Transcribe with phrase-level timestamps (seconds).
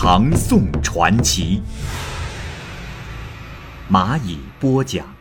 [0.00, 1.60] 唐宋传奇》，
[3.92, 5.12] 蚂蚁播讲。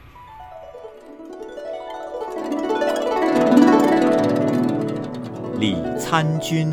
[5.60, 6.72] 李参军，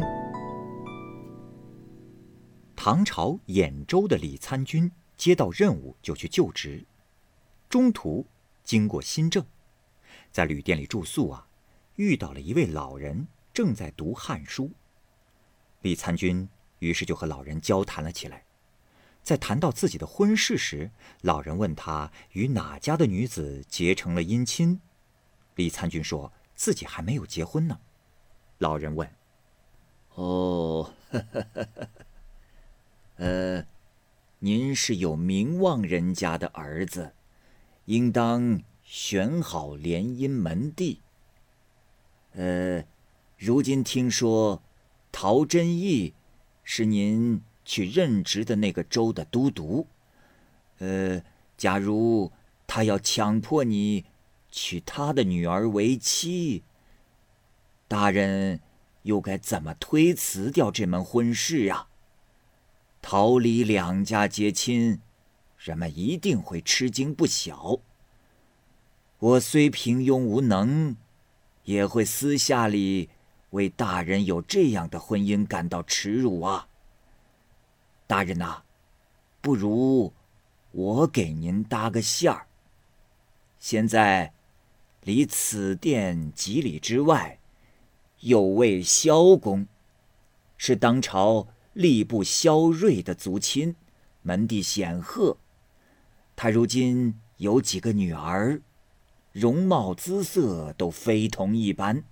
[2.76, 6.84] 唐朝兖州的李参军接到任务就去就职，
[7.70, 8.26] 中途
[8.62, 9.42] 经过新郑，
[10.30, 11.46] 在旅店里住宿啊。
[11.96, 14.66] 遇到了一位老人，正在读《汉书》。
[15.80, 16.46] 李参军
[16.84, 18.44] 于是就和老人交谈了起来。
[19.22, 20.90] 在谈到自己的婚事时，
[21.22, 24.80] 老人问他与哪家的女子结成了姻亲。
[25.54, 27.80] 李参军说自己还没有结婚呢。
[28.58, 29.08] 老人问
[30.14, 30.92] ：“哦，
[33.16, 33.64] 呃，
[34.40, 37.14] 您是有名望人家的儿子，
[37.86, 41.00] 应当选好联姻门第。”
[42.36, 42.84] 呃，
[43.38, 44.62] 如今听说
[45.10, 46.12] 陶真义
[46.64, 49.86] 是您去任职的那个州的都督。
[50.78, 51.22] 呃，
[51.56, 52.32] 假如
[52.66, 54.06] 他要强迫你
[54.50, 56.64] 娶他的女儿为妻，
[57.86, 58.60] 大人
[59.02, 61.86] 又该怎么推辞掉这门婚事啊？
[63.00, 65.00] 桃李两家结亲，
[65.58, 67.78] 人们一定会吃惊不小。
[69.18, 70.96] 我虽平庸无能。
[71.64, 73.08] 也会私下里
[73.54, 76.66] 为大人有这样的婚姻感到耻辱啊！
[78.04, 78.62] 大人呐，
[79.40, 80.12] 不如
[80.72, 82.48] 我给您搭个线儿。
[83.60, 84.32] 现在
[85.02, 87.38] 离此殿几里之外，
[88.20, 89.68] 有位萧公，
[90.56, 91.46] 是当朝
[91.76, 93.76] 吏部萧睿的族亲，
[94.22, 95.36] 门第显赫。
[96.34, 98.60] 他如今有几个女儿。
[99.30, 102.04] 容貌姿色都非同一般。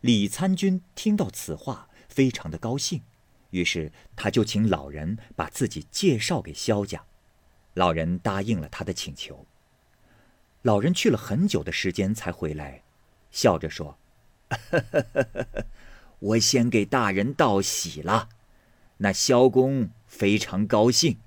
[0.00, 3.02] 李参军听到此话，非常的高兴，
[3.50, 7.04] 于是他就请老人把自己介绍给萧家。
[7.74, 9.46] 老人答应了他的请求。
[10.62, 12.82] 老人去了很久的时间才回来，
[13.30, 13.98] 笑着说
[16.18, 18.28] ：“我先给大人道喜了。
[18.98, 21.18] 那萧公非常高兴，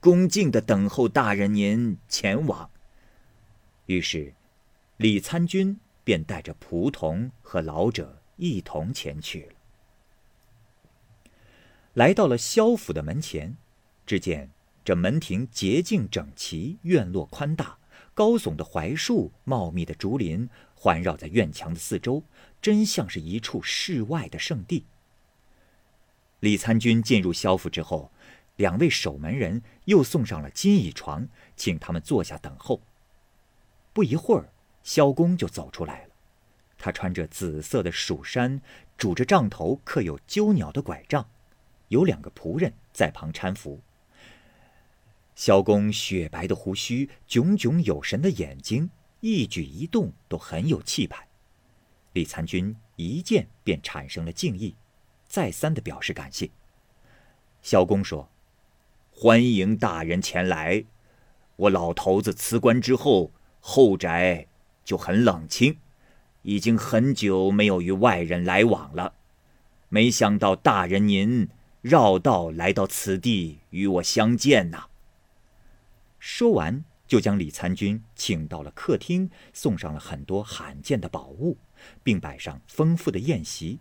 [0.00, 2.70] 恭敬的等候大人您前往。”
[3.86, 4.34] 于是，
[4.96, 9.54] 李参军便带着仆童和老者一同前去了。
[11.94, 13.56] 来到了萧府的门前，
[14.06, 14.50] 只见
[14.84, 17.78] 这门庭洁净整齐，院落宽大，
[18.12, 22.22] 高耸的槐树、茂密的竹林环绕在院墙的四周，
[22.60, 24.84] 真像是一处世外的圣地。
[26.40, 28.12] 李参军进入萧府之后，
[28.56, 31.26] 两位守门人又送上了金椅床，
[31.56, 32.82] 请他们坐下等候。
[33.92, 34.48] 不一会儿，
[34.84, 36.10] 萧公就走出来了。
[36.78, 38.60] 他穿着紫色的蜀衫，
[38.96, 41.28] 拄着杖头刻有鸠鸟的拐杖，
[41.88, 43.80] 有两个仆人在旁搀扶。
[45.34, 48.90] 萧公雪白的胡须，炯炯有神的眼睛，
[49.20, 51.26] 一举一动都很有气派。
[52.12, 54.76] 李参军一见便产生了敬意，
[55.26, 56.50] 再三的表示感谢。
[57.62, 58.28] 萧公说
[59.10, 60.84] ：“欢迎大人前来。
[61.56, 63.32] 我老头子辞官之后。”
[63.66, 64.46] 后宅
[64.84, 65.78] 就很冷清，
[66.42, 69.14] 已经很久没有与外人来往了。
[69.88, 71.48] 没想到大人您
[71.80, 74.86] 绕道来到此地与我相见呐。
[76.18, 81.58] 说完，就将李参军请到了客厅，送上了很多罕见的宝物，
[82.02, 83.78] 并摆上丰富的宴席。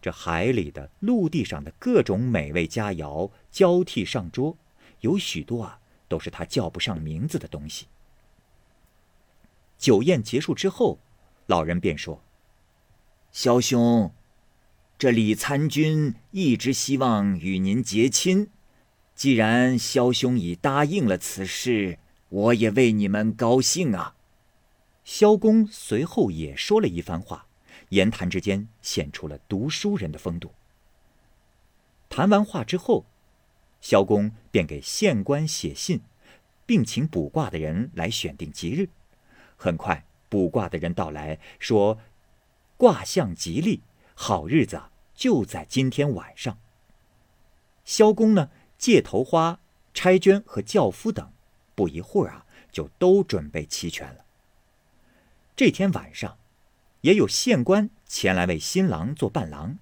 [0.00, 4.56] 这海里的、陆地上的各种美味佳肴交替上桌，
[5.00, 7.86] 有许多啊，都是他叫不上名字的东西。
[9.80, 11.00] 酒宴结束之后，
[11.46, 12.22] 老人便说
[13.32, 14.12] ：“萧兄，
[14.98, 18.50] 这李参军一直希望与您结亲，
[19.14, 21.98] 既然萧兄已答应了此事，
[22.28, 24.14] 我也为你们高兴啊。”
[25.02, 27.46] 萧公随后也说了一番话，
[27.88, 30.52] 言谈之间显出了读书人的风度。
[32.10, 33.06] 谈完话之后，
[33.80, 36.02] 萧公便给县官写信，
[36.66, 38.90] 并请卜卦的人来选定吉日。
[39.62, 41.98] 很快，卜卦的人到来，说
[42.78, 43.82] ：“卦象吉利，
[44.14, 44.80] 好日子
[45.14, 46.56] 就在今天晚上。”
[47.84, 48.48] 萧公呢，
[48.78, 49.60] 借头花、
[49.92, 51.30] 差捐和轿夫等，
[51.74, 54.24] 不一会儿啊，就都准备齐全了。
[55.54, 56.38] 这天晚上，
[57.02, 59.78] 也有县官前来为新郎做伴郎。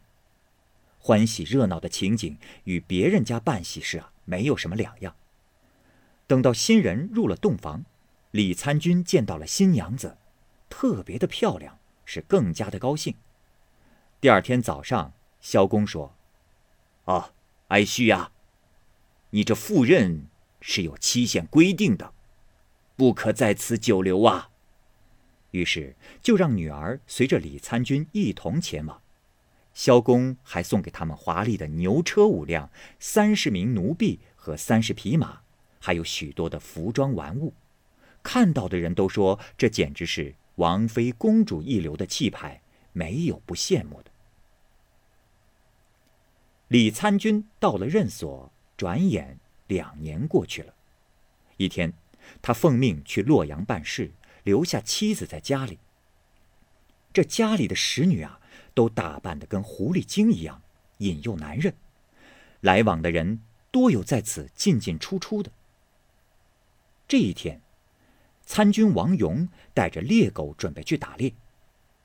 [0.98, 5.14] 欢喜热闹的情景与别人家办喜事啊没有什么两样。
[6.26, 7.84] 等到新人入了洞房，
[8.32, 10.18] 李参军见到了新娘子，
[10.68, 13.14] 特别的漂亮，是更加的高兴。
[14.20, 16.14] 第二天早上，萧公说
[17.06, 17.32] ：“啊，
[17.68, 18.32] 爱婿呀，
[19.30, 20.26] 你这赴任
[20.60, 22.12] 是有期限规定的，
[22.96, 24.50] 不可在此久留啊。”
[25.52, 29.00] 于是就让女儿随着李参军一同前往。
[29.72, 35.40] 萧公还送给他们华丽的牛车五辆、三十名奴婢和三十匹马，
[35.78, 37.54] 还有许多的服装玩物。
[38.30, 42.60] 看到的人都说，这简直是王妃公主一流的气派，
[42.92, 44.10] 没有不羡慕的。
[46.68, 50.74] 李参军到了任所，转眼两年过去了。
[51.56, 51.94] 一天，
[52.42, 54.10] 他奉命去洛阳办事，
[54.42, 55.78] 留下妻子在家里。
[57.14, 58.38] 这家里的使女啊。
[58.74, 60.62] 都打扮的跟狐狸精一样，
[60.98, 61.74] 引诱男人。
[62.60, 63.40] 来往的人
[63.72, 65.50] 多有在此进进出出的。
[67.08, 67.60] 这一天，
[68.48, 71.34] 参军王勇带着猎狗准备去打猎。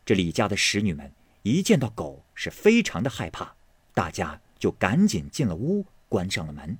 [0.03, 1.09] 这李家的使女们
[1.41, 3.55] 一见到狗，是非常的害怕，
[3.93, 6.77] 大家就赶紧进了屋，关上了门。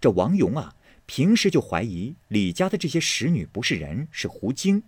[0.00, 4.82] 这王勇啊，平时就怀疑李家的这些使女不是人，是狐精。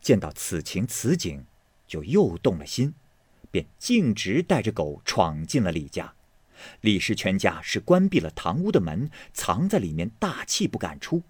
[0.00, 1.44] 见到此情此景，
[1.88, 2.94] 就又动了心。
[3.50, 6.14] 便径直带着狗闯进了李家，
[6.82, 11.24] 李氏全家是关闭了堂屋的门，藏在里面，大气不敢出。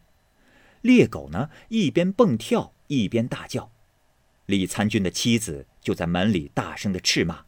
[0.83, 3.73] 猎狗呢，一边蹦跳一边大叫。
[4.47, 7.47] 李参军的妻子就在门里大声的斥骂：“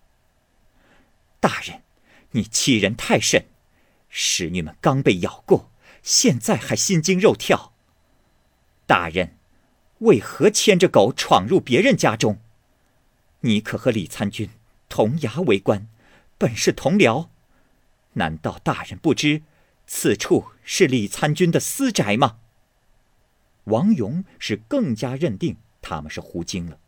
[1.38, 1.82] 大人，
[2.30, 3.44] 你欺人太甚！
[4.08, 5.70] 使女们刚被咬过，
[6.02, 7.74] 现在还心惊肉跳。
[8.86, 9.36] 大人，
[9.98, 12.40] 为何牵着狗闯入别人家中？
[13.40, 14.48] 你可和李参军？”
[14.86, 15.88] 同衙为官，
[16.38, 17.28] 本是同僚，
[18.12, 19.42] 难道大人不知
[19.88, 22.38] 此处是李参军的私宅吗？
[23.64, 26.78] 王勇是更加认定他们是狐精了，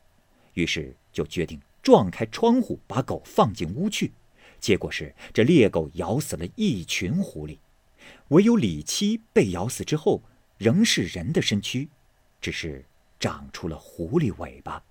[0.54, 4.12] 于是就决定撞开窗户，把狗放进屋去。
[4.58, 7.58] 结果是这猎狗咬死了一群狐狸，
[8.28, 10.22] 唯有李七被咬死之后
[10.58, 11.88] 仍是人的身躯，
[12.40, 12.84] 只是
[13.20, 14.82] 长出了狐狸尾巴。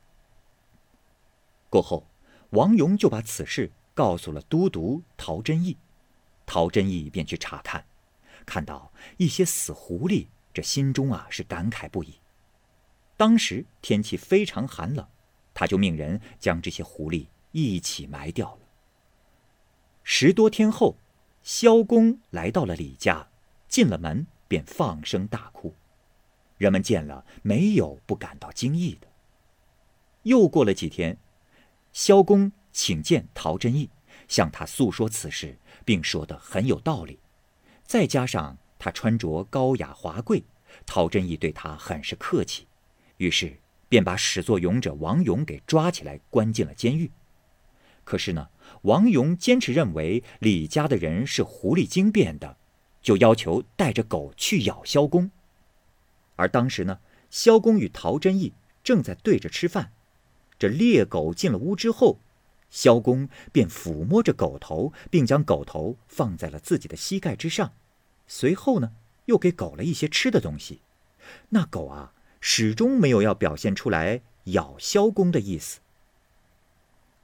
[1.69, 2.07] 过后。
[2.51, 5.75] 王勇就把此事告诉了都督陶真义，
[6.45, 7.85] 陶真义便去查看，
[8.45, 12.15] 看到一些死狐狸，这心中啊是感慨不已。
[13.17, 15.05] 当时天气非常寒冷，
[15.53, 18.59] 他就命人将这些狐狸一起埋掉了。
[20.03, 20.95] 十多天后，
[21.43, 23.27] 萧公来到了李家，
[23.67, 25.75] 进了门便放声大哭，
[26.57, 29.07] 人们见了没有不感到惊异的。
[30.23, 31.17] 又过了几天。
[31.91, 33.89] 萧公请见陶真义，
[34.27, 37.19] 向他诉说此事，并说得很有道理。
[37.85, 40.43] 再加上他穿着高雅华贵，
[40.85, 42.67] 陶真义对他很是客气，
[43.17, 43.57] 于是
[43.89, 47.09] 便把始作俑者王勇给抓起来，关进了监狱。
[48.03, 48.49] 可是呢，
[48.83, 52.57] 王勇坚持认为李家的人是狐狸精变的，
[53.01, 55.31] 就要求带着狗去咬萧公。
[56.35, 56.99] 而当时呢，
[57.31, 59.93] 萧公与陶真义正在对着吃饭。
[60.59, 62.19] 这猎狗进了屋之后，
[62.69, 67.73] 萧公便抚摸着狗头，并将狗头放在了自己的膝盖之上。
[68.27, 68.93] 随后呢，
[69.25, 70.81] 又给狗了一些吃的东西。
[71.49, 75.79] 那狗啊，始终没有要表现出来咬萧公的意思。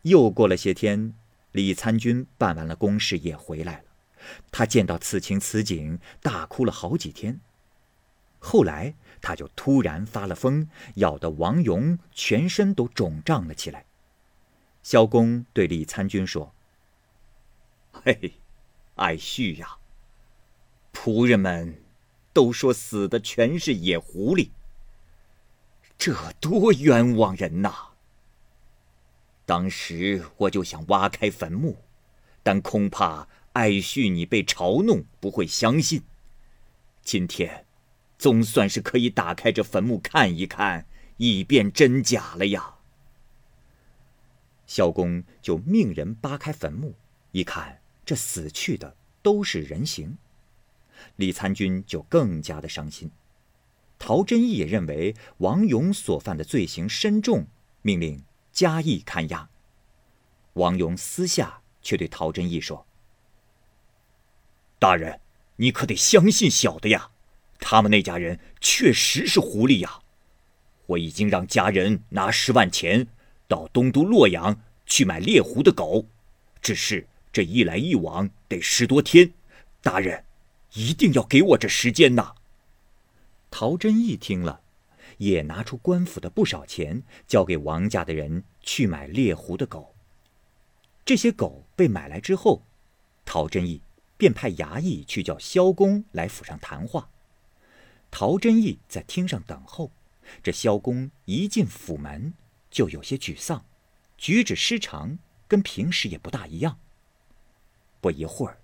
[0.03, 1.13] 又过了些天，
[1.51, 3.83] 李参军办完了公事也回来了。
[4.51, 7.39] 他见到此情此景，大哭了好几天。
[8.39, 8.95] 后来。
[9.23, 13.85] 他就突然发了疯，咬得王勇全身都肿胀了起来。
[14.81, 16.55] 萧公对李参军说
[17.93, 18.39] ：“嘿，
[18.95, 19.77] 爱婿呀，
[21.03, 21.81] 仆人们
[22.31, 24.51] 都说死的全是野狐狸，
[25.97, 27.73] 这多冤枉人呐！
[29.47, 31.77] 当时我就想挖开坟墓，
[32.43, 36.03] 但恐怕爱婿你被嘲弄，不会相信。
[37.01, 37.65] 今天。”
[38.19, 40.85] 总算是可以打开这坟墓看一看，
[41.17, 42.75] 以辨真假了呀。
[44.67, 46.93] 萧公就命人扒开坟墓，
[47.31, 50.19] 一看这死去的都是人形。
[51.15, 53.11] 李参军就更加的伤心。
[53.99, 57.45] 陶真义也认为王勇所犯的罪行深重，
[57.81, 59.49] 命令加以看押。
[60.53, 62.85] 王勇私下却对陶真义说
[64.79, 65.19] ：“大人，
[65.57, 67.11] 你可得相信小的呀，
[67.59, 69.99] 他们那家人确实是狐狸呀。
[70.87, 73.07] 我已经让家人拿十万钱
[73.47, 76.07] 到东都洛阳去买猎狐的狗，
[76.61, 79.31] 只是这一来一往得十多天。
[79.81, 80.25] 大人，
[80.73, 82.35] 一定要给我这时间呐！
[83.49, 84.61] 陶真义听了，
[85.17, 89.95] 也拿出官府的不少钱，交给王家的人去买猎狐的狗。
[91.03, 92.63] 这些狗被买来之后，
[93.25, 93.81] 陶真义
[94.15, 97.09] 便派衙役去叫萧公来府上谈话。
[98.09, 99.91] 陶真义在厅上等候。
[100.41, 102.33] 这萧公一进府门，
[102.69, 103.65] 就有些沮丧，
[104.17, 106.79] 举止失常，跟平时也不大一样。
[107.99, 108.60] 不一会儿，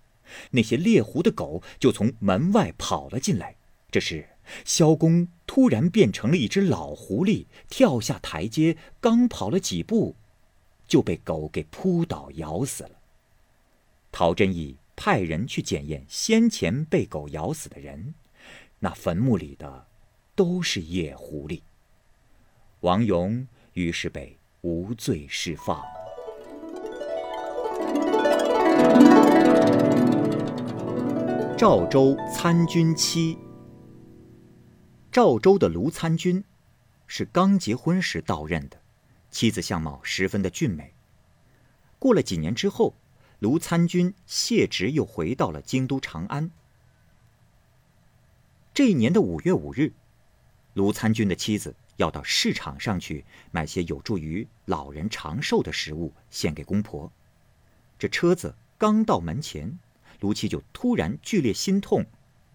[0.52, 3.56] 那些猎狐的狗就从门外跑了进来。
[3.92, 4.28] 这时，
[4.66, 10.16] 萧公突然变成了一只老狐狸，跳下台阶，刚跑了几步，
[10.88, 12.92] 就被狗给扑倒咬死了。
[14.12, 18.14] 陶真义派人去检验先前被狗咬死的人，
[18.80, 19.88] 那坟墓里的。
[20.38, 21.62] 都是野狐狸。
[22.82, 25.97] 王勇于是被无罪释放。
[31.58, 33.36] 赵州参军妻。
[35.12, 36.44] 赵州的卢参军
[37.08, 38.80] 是刚结婚时到任的，
[39.32, 40.94] 妻子相貌十分的俊美。
[41.98, 42.94] 过了几年之后，
[43.40, 46.52] 卢参军谢职，又回到了京都长安。
[48.72, 49.94] 这一年的五月五日。
[50.76, 57.12] 卢参军的妻子要到市场上去买些有助于老人长寿的食物献给公婆。
[57.98, 59.80] 这车子刚到门前，
[60.20, 62.06] 卢七就突然剧烈心痛，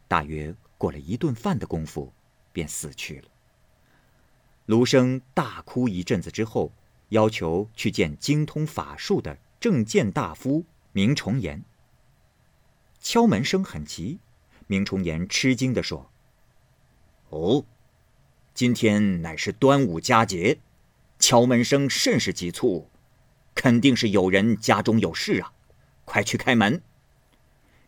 [0.09, 2.13] 大约过了一顿饭的功夫，
[2.53, 3.29] 便死去了。
[4.67, 6.73] 卢生大哭一阵子之后，
[7.11, 11.63] 要求去见精通法术的正见大夫明崇岩。
[13.01, 14.19] 敲门声很急，
[14.67, 16.11] 明崇岩吃惊地说
[17.31, 17.65] ：“哦。”
[18.55, 20.59] 今天乃是端午佳节，
[21.19, 22.91] 敲门声甚是急促，
[23.55, 25.53] 肯定是有人家中有事啊！
[26.05, 26.83] 快去开门。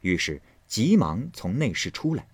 [0.04, 2.28] 于是急忙从内室出来。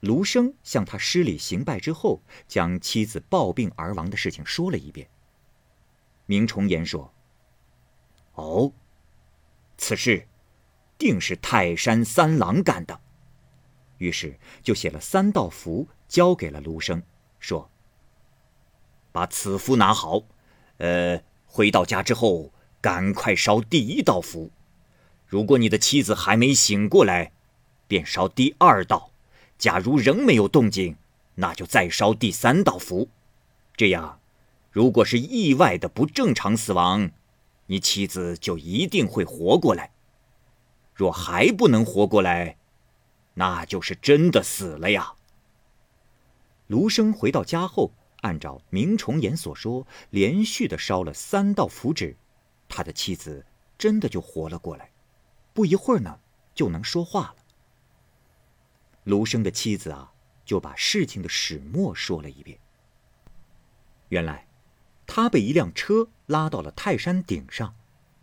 [0.00, 5.08] 卢生向他施礼行拜之后，将妻子暴病而亡的事情说了一遍。
[6.26, 7.14] 明崇言说
[8.34, 8.72] ：“哦，
[9.76, 10.26] 此事
[10.98, 13.00] 定是泰山三郎干的。”
[13.98, 15.88] 于是就写了三道符。
[16.08, 17.02] 交给了卢生，
[17.38, 17.70] 说
[19.12, 20.22] ：“把此符拿好，
[20.78, 24.50] 呃，回到家之后，赶快烧第一道符。
[25.28, 27.32] 如果你的妻子还没醒过来，
[27.86, 29.12] 便烧第二道；
[29.58, 30.96] 假如仍没有动静，
[31.34, 33.10] 那就再烧第三道符。
[33.76, 34.20] 这样，
[34.72, 37.10] 如果是意外的不正常死亡，
[37.66, 39.90] 你妻子就一定会活过来；
[40.94, 42.56] 若还不能活过来，
[43.34, 45.12] 那就是真的死了呀。”
[46.68, 47.92] 卢生回到家后，
[48.22, 52.16] 按照明崇言所说，连续的烧了三道符纸，
[52.66, 53.44] 他的妻子
[53.76, 54.90] 真的就活了过来，
[55.58, 56.20] 不一会儿呢，
[56.54, 57.36] 就能说话了。
[59.02, 60.12] 卢生的妻子啊，
[60.44, 62.60] 就把事情的始末说了一遍。
[64.10, 64.46] 原来，
[65.04, 67.74] 他被一辆车拉到了泰山顶上，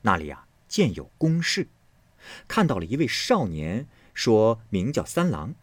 [0.03, 1.67] 那里啊建有宫室，
[2.47, 5.53] 看到了一位少年，说名叫三郎。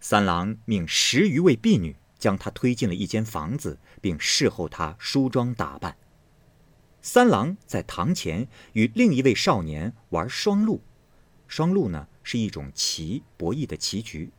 [0.00, 5.96] 三郎命十余位婢女将他推进了一间房子，并侍候他梳妆打扮。
[7.10, 10.82] 三郎在堂前与另一位少年玩双陆，
[11.46, 14.30] 双陆呢是一种棋博弈的棋局，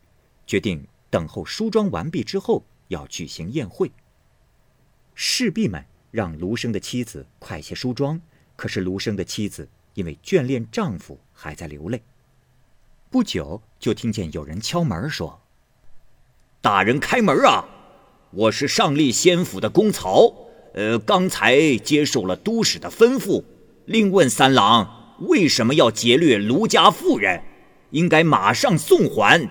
[0.45, 3.91] 决定等候梳妆完毕之后要举行宴会。
[5.15, 8.21] 侍婢们让卢生的妻子快些梳妆，
[8.55, 12.03] 可是卢生的妻子因为眷恋丈夫还在流泪。
[13.09, 15.41] 不久就听见有人敲门说。
[16.61, 17.65] 大人开门啊！
[18.29, 20.48] 我是上吏先府的公曹，
[20.79, 23.43] 呃，刚才接受了都使的吩咐，
[23.83, 27.43] 另问三郎为什么要劫掠卢家妇人，
[27.89, 29.49] 应该马上送还。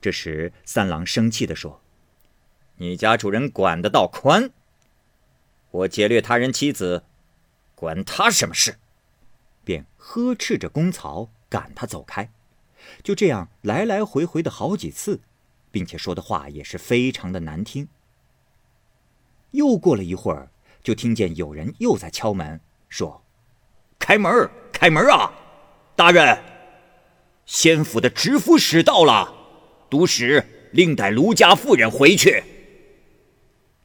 [0.00, 1.80] 这时三郎生气地说
[2.78, 4.50] ：“你家主人管得到宽，
[5.70, 7.04] 我劫掠他人妻子，
[7.76, 8.74] 管他什么事？”
[9.62, 12.28] 便呵斥着公曹，赶他走开。
[13.04, 15.20] 就这样来来回回的好几次。
[15.70, 17.86] 并且说的话也是非常的难听。
[19.52, 20.50] 又过了一会儿，
[20.82, 23.24] 就听见有人又在敲门，说
[23.98, 25.32] ：“开门，开门啊！
[25.96, 26.38] 大人，
[27.46, 29.34] 先府的执夫使到了，
[29.90, 32.44] 督使另带卢家妇人回去。”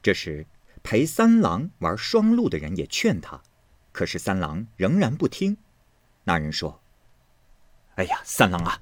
[0.02, 0.46] 这时，
[0.82, 3.42] 陪三郎玩双陆的人也劝他，
[3.90, 5.56] 可是三郎仍然不听。
[6.24, 6.82] 那人说
[7.96, 8.80] ：“哎呀，三郎啊，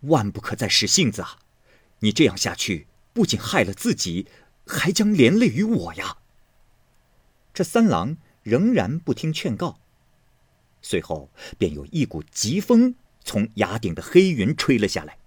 [0.00, 1.38] 万不可再使性子啊！
[2.00, 4.26] 你这样下去，不仅害了自己，
[4.66, 6.18] 还将连累于我呀！
[7.52, 9.78] 这三郎仍然不听劝告，
[10.82, 15.18] 随后便有一股疾风从崖顶的黑云吹了下来。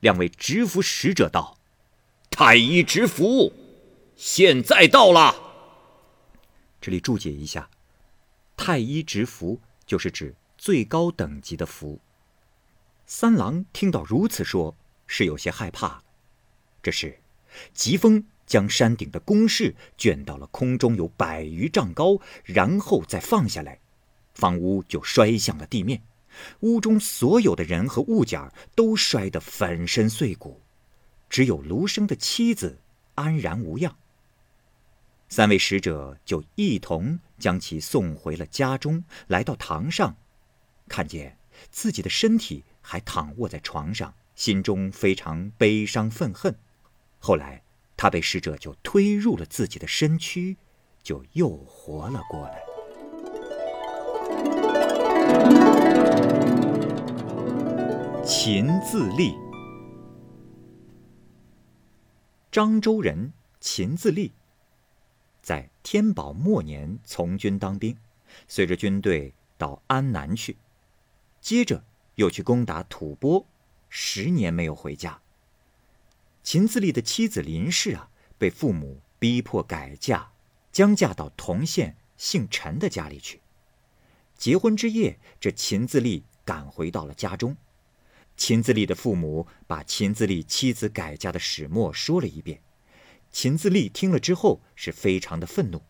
[0.00, 1.58] 两位执符使者道
[2.28, 3.52] ：“太医执符，
[4.16, 5.34] 现在到了。”
[6.80, 7.70] 这里注解一下，
[8.56, 12.00] 太医执符就是指最高等级的符。
[13.06, 16.02] 三郎听到如此说，是有些害怕。
[16.82, 17.20] 这时，
[17.72, 23.78] 疾风将山顶的宫室卷到了空中，有百余丈高，然后再放下来，
[24.34, 26.02] 房屋就摔向了地面。
[26.60, 30.60] 屋中所有的人和物件都摔得粉身碎骨，
[31.28, 32.78] 只有卢生的妻子
[33.14, 33.96] 安然无恙。
[35.28, 39.04] 三位使者就一同将其送回了家中。
[39.28, 40.16] 来到堂上，
[40.88, 41.38] 看见
[41.70, 46.54] 自己的身体还躺卧在床上，心中非常悲伤愤恨。
[47.18, 47.62] 后来，
[47.96, 50.56] 他被使者就推入了自己的身躯，
[51.02, 52.62] 就又活了过来。
[58.24, 59.34] 秦自立，
[62.50, 64.32] 漳州人秦自立。
[65.40, 67.96] 在天宝末年从军当兵，
[68.48, 70.56] 随着军队到安南去，
[71.40, 71.84] 接着
[72.16, 73.46] 又去攻打吐蕃，
[73.88, 75.21] 十年没有回家。
[76.42, 80.32] 秦自立的妻子林氏啊，被父母逼迫改嫁，
[80.72, 83.40] 将嫁到同县姓陈的家里去。
[84.36, 87.56] 结婚之夜，这秦自立赶回到了家中，
[88.36, 92.60] 秦自立的父母把秦自立妻子改嫁的始末说了一遍。
[93.30, 95.80] 秦自立听了之后是非常的愤怒。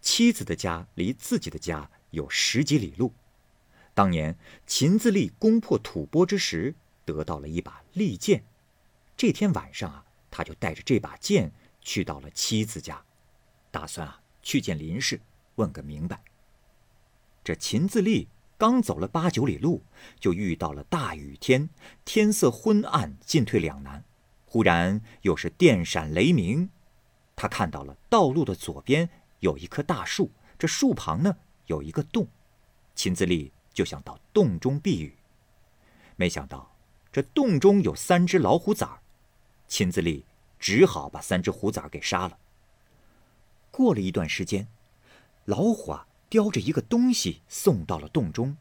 [0.00, 3.12] 妻子的家离自己的家有十几里路。
[3.92, 8.44] 当年秦自立攻破吐蕃之时，得到了一把利剑。
[9.18, 13.04] 这天晚上啊，他就带着这把剑去到了妻子家，
[13.68, 15.20] 打算啊去见林氏，
[15.56, 16.22] 问个明白。
[17.42, 19.82] 这秦自立刚走了八九里路，
[20.20, 21.68] 就遇到了大雨天，
[22.04, 24.04] 天色昏暗，进退两难。
[24.46, 26.70] 忽然又是电闪雷鸣，
[27.34, 32.28] 他看到了道路的左边有一棵大树，这树旁呢有一个洞，
[32.94, 35.18] 秦自立就想到洞中避雨，
[36.14, 36.76] 没想到
[37.10, 39.00] 这洞中有三只老虎崽儿，
[39.68, 40.24] 秦自立
[40.58, 42.38] 只好把三只虎崽给杀了。
[43.70, 44.66] 过了一段时间，
[45.44, 48.56] 老虎啊叼着一个东西送到了洞中，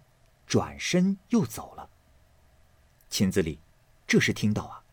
[0.45, 1.89] 转身又走了。
[3.09, 3.59] 秦自立
[4.05, 4.83] 这时听到啊。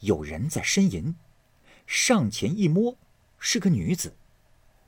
[0.00, 1.16] 有人在呻吟，
[1.86, 2.98] 上前一摸，
[3.38, 4.14] 是个女子。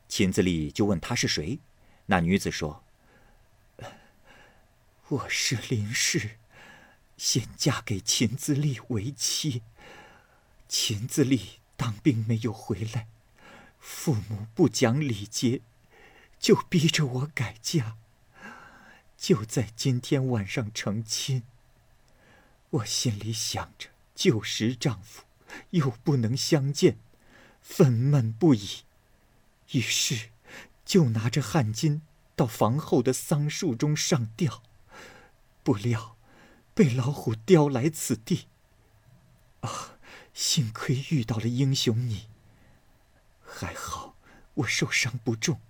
[0.09, 1.59] 秦自立就问她是谁，
[2.07, 2.85] 那女子说
[5.09, 6.39] ：“我是林氏，
[7.17, 9.63] 先嫁给秦自立为妻。
[10.77, 13.07] 秦自立当兵没有回来，
[13.79, 15.61] 父母不讲礼节，
[16.41, 17.97] 就逼着我改嫁。
[19.17, 21.45] 就在今天晚上成亲。
[22.71, 25.23] 我心里想着。”旧时丈夫
[25.71, 26.99] 又不能相见，
[27.63, 28.83] 愤懑不已，
[29.71, 30.31] 于是
[30.85, 32.01] 就拿着汗巾
[32.35, 34.65] 到房后的桑树中上吊，
[35.63, 36.17] 不料
[36.75, 38.47] 被老虎叼来此地。
[39.61, 39.94] 啊，
[40.35, 42.27] 幸亏遇到了英雄你，
[43.41, 44.17] 还好
[44.55, 45.61] 我受伤不重。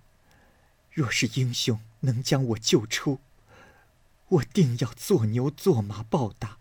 [0.91, 3.19] 若是英雄能将我救出，
[4.27, 6.57] 我定要做牛做马报答。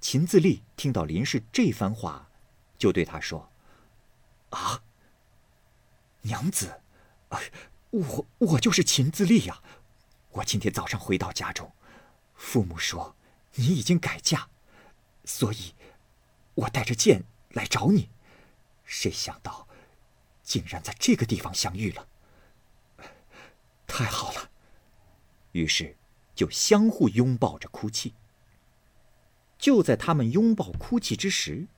[0.00, 2.28] 秦自立听到林氏这番话，
[2.76, 3.50] 就对他说
[4.50, 4.82] ：“啊，
[6.22, 6.80] 娘子，
[7.90, 9.62] 我我就是秦自立呀！
[10.30, 11.72] 我今天早上回到家中，
[12.34, 13.14] 父母说
[13.54, 14.48] 你已经改嫁，
[15.24, 15.74] 所以，
[16.54, 18.10] 我带着剑来找你。
[18.84, 19.66] 谁想到，
[20.42, 22.06] 竟然在这个地方相遇了。
[23.86, 24.50] 太好了！
[25.52, 25.96] 于是，
[26.34, 28.14] 就相互拥抱着哭泣。”
[29.56, 31.68] 就在他们拥抱哭泣之时，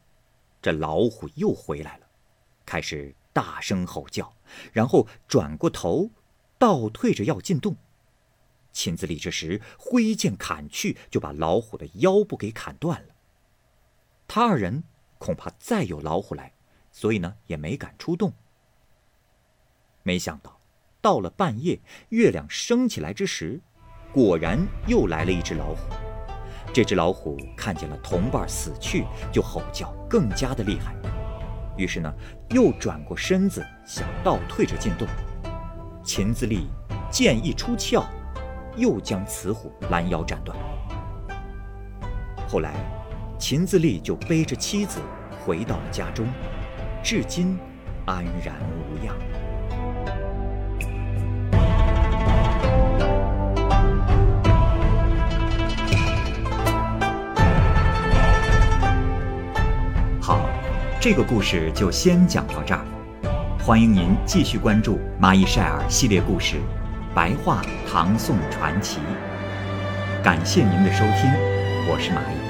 [0.61, 2.07] 这老虎又回来了，
[2.65, 4.35] 开始大声吼叫，
[4.73, 6.11] 然后转过头，
[6.59, 7.77] 倒退着要进洞。
[8.73, 13.16] 秦自立这时挥剑砍去，就把老虎的腰部给砍断了。
[14.29, 14.85] 他二人
[15.19, 16.53] 恐怕再有老虎来，
[16.91, 18.33] 所以呢也没敢出动。
[20.03, 20.61] 没想到，
[21.01, 23.61] 到了半夜，月亮升起来之时，
[24.13, 25.95] 果然又来了一只老虎。
[26.73, 30.95] 这只老虎看见了同伴死去，就吼叫更加的厉害。
[31.77, 32.13] 于是呢，
[32.51, 35.07] 又转过身子想倒退着进洞。
[36.05, 36.69] 秦自立
[37.11, 38.05] 剑一出鞘，
[38.77, 40.57] 又将雌虎拦腰斩断。
[42.49, 42.75] 后来，
[43.39, 44.99] 秦自立就背着妻子
[45.39, 46.27] 回到了家中，
[47.03, 47.59] 至今
[48.07, 49.15] 安然无恙。
[60.21, 60.41] 好，
[60.99, 62.81] 这个故事就先讲到这儿。
[63.61, 66.57] 欢迎您继续关注《蚂蚁晒尔》系列故事
[67.15, 68.99] 《白话唐宋传奇》。
[70.25, 71.31] 感谢您的收听，
[71.87, 72.46] 我是蚂蚁。